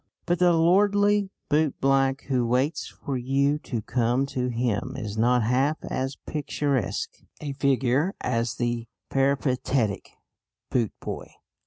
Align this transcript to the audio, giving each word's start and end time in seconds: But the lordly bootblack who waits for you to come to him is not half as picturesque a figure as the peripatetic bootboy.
But 0.25 0.39
the 0.39 0.51
lordly 0.51 1.29
bootblack 1.47 2.21
who 2.21 2.47
waits 2.47 2.87
for 2.87 3.17
you 3.19 3.59
to 3.59 3.83
come 3.83 4.25
to 4.33 4.47
him 4.47 4.95
is 4.97 5.15
not 5.15 5.43
half 5.43 5.77
as 5.91 6.15
picturesque 6.25 7.21
a 7.39 7.53
figure 7.53 8.15
as 8.19 8.55
the 8.55 8.87
peripatetic 9.11 10.09
bootboy. 10.71 11.27